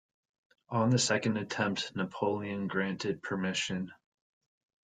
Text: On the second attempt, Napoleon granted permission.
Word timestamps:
On 0.69 0.89
the 0.89 0.97
second 0.97 1.37
attempt, 1.37 1.95
Napoleon 1.95 2.67
granted 2.67 3.21
permission. 3.21 3.91